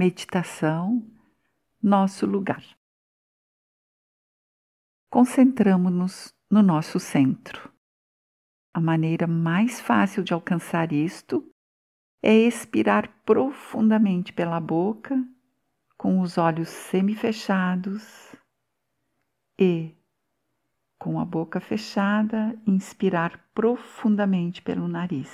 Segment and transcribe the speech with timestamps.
[0.00, 1.06] meditação,
[1.82, 2.64] nosso lugar.
[5.10, 7.70] Concentramos-nos no nosso centro.
[8.72, 11.46] A maneira mais fácil de alcançar isto
[12.22, 15.22] é expirar profundamente pela boca,
[15.98, 18.34] com os olhos semifechados
[19.58, 19.94] e,
[20.98, 25.30] com a boca fechada, inspirar profundamente pelo nariz.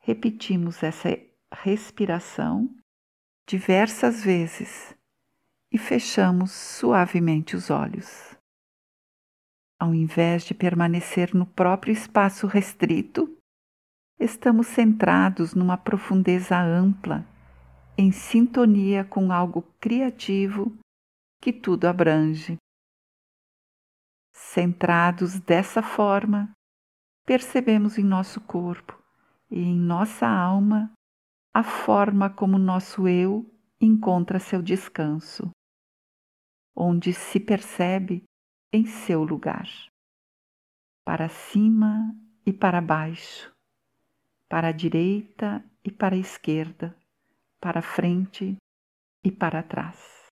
[0.00, 1.08] Repetimos essa
[1.52, 2.68] respiração
[3.46, 4.94] diversas vezes
[5.72, 8.36] e fechamos suavemente os olhos.
[9.78, 13.36] Ao invés de permanecer no próprio espaço restrito,
[14.18, 17.24] estamos centrados numa profundeza ampla,
[17.96, 20.76] em sintonia com algo criativo
[21.40, 22.56] que tudo abrange.
[24.32, 26.50] Centrados dessa forma,
[27.24, 29.00] percebemos em nosso corpo
[29.50, 30.92] e em nossa alma
[31.58, 33.44] a forma como nosso eu
[33.80, 35.50] encontra seu descanso,
[36.72, 38.22] onde se percebe
[38.72, 39.66] em seu lugar,
[41.04, 42.14] para cima
[42.46, 43.52] e para baixo,
[44.48, 46.96] para a direita e para a esquerda,
[47.60, 48.56] para frente
[49.24, 50.28] e para trás.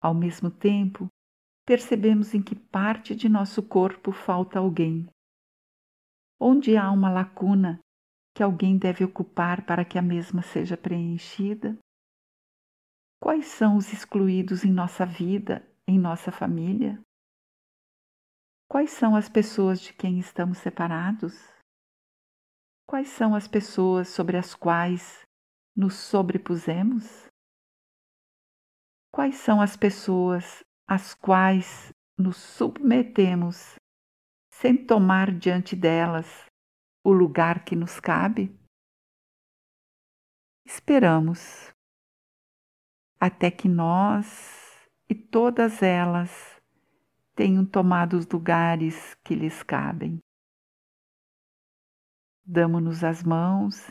[0.00, 1.08] Ao mesmo tempo,
[1.66, 5.06] percebemos em que parte de nosso corpo falta alguém,
[6.40, 7.78] onde há uma lacuna
[8.40, 11.76] que alguém deve ocupar para que a mesma seja preenchida.
[13.22, 16.98] Quais são os excluídos em nossa vida, em nossa família?
[18.66, 21.34] Quais são as pessoas de quem estamos separados?
[22.88, 25.20] Quais são as pessoas sobre as quais
[25.76, 27.26] nos sobrepusemos?
[29.12, 33.74] Quais são as pessoas às quais nos submetemos
[34.50, 36.48] sem tomar diante delas
[37.02, 38.54] o lugar que nos cabe?
[40.64, 41.72] Esperamos
[43.18, 46.60] até que nós e todas elas
[47.34, 50.18] tenham tomado os lugares que lhes cabem.
[52.44, 53.90] Damos-nos as mãos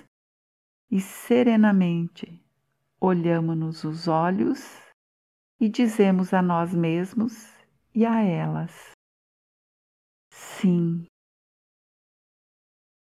[0.91, 2.43] e serenamente
[2.99, 4.59] olhamos-nos os olhos
[5.59, 7.33] e dizemos a nós mesmos
[7.93, 8.91] e a elas:
[10.31, 11.05] Sim.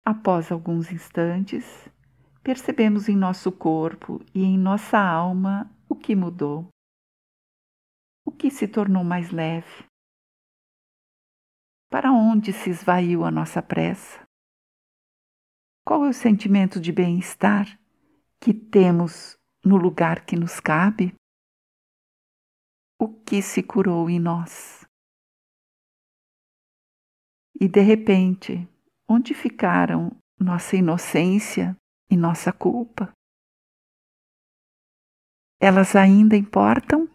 [0.04, 1.64] Após alguns instantes,
[2.42, 6.68] percebemos em nosso corpo e em nossa alma o que mudou,
[8.26, 9.86] o que se tornou mais leve,
[11.88, 14.26] para onde se esvaiu a nossa pressa.
[15.86, 17.78] Qual é o sentimento de bem-estar
[18.40, 21.14] que temos no lugar que nos cabe?
[22.98, 24.84] O que se curou em nós?
[27.60, 28.68] E de repente,
[29.12, 31.76] onde ficaram nossa inocência
[32.10, 33.12] e nossa culpa?
[35.60, 37.06] Elas ainda importam?